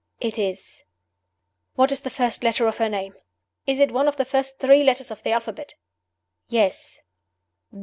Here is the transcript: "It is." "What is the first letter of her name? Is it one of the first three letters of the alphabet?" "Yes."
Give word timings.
"It 0.19 0.39
is." 0.39 0.83
"What 1.75 1.91
is 1.91 2.01
the 2.01 2.09
first 2.09 2.43
letter 2.43 2.65
of 2.65 2.77
her 2.79 2.89
name? 2.89 3.13
Is 3.67 3.79
it 3.79 3.91
one 3.91 4.07
of 4.07 4.15
the 4.17 4.25
first 4.25 4.57
three 4.57 4.83
letters 4.83 5.11
of 5.11 5.21
the 5.21 5.29
alphabet?" 5.31 5.75
"Yes." 6.49 7.01